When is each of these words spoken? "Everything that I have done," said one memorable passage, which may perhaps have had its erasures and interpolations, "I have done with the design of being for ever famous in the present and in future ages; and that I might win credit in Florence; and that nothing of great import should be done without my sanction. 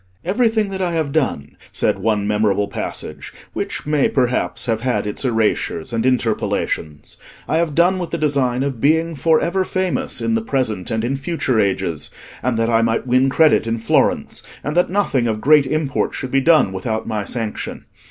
"Everything 0.25 0.69
that 0.71 0.81
I 0.81 0.93
have 0.93 1.11
done," 1.11 1.55
said 1.71 1.99
one 1.99 2.27
memorable 2.27 2.67
passage, 2.67 3.31
which 3.53 3.85
may 3.85 4.09
perhaps 4.09 4.65
have 4.65 4.81
had 4.81 5.05
its 5.05 5.23
erasures 5.23 5.93
and 5.93 6.07
interpolations, 6.07 7.17
"I 7.47 7.57
have 7.57 7.75
done 7.75 7.99
with 7.99 8.09
the 8.09 8.17
design 8.17 8.63
of 8.63 8.81
being 8.81 9.13
for 9.13 9.39
ever 9.39 9.63
famous 9.63 10.19
in 10.19 10.33
the 10.33 10.41
present 10.41 10.89
and 10.89 11.03
in 11.03 11.17
future 11.17 11.59
ages; 11.59 12.09
and 12.41 12.57
that 12.57 12.67
I 12.67 12.81
might 12.81 13.05
win 13.05 13.29
credit 13.29 13.67
in 13.67 13.77
Florence; 13.77 14.41
and 14.63 14.75
that 14.75 14.89
nothing 14.89 15.27
of 15.27 15.39
great 15.39 15.67
import 15.67 16.15
should 16.15 16.31
be 16.31 16.41
done 16.41 16.73
without 16.73 17.05
my 17.07 17.23
sanction. 17.23 17.85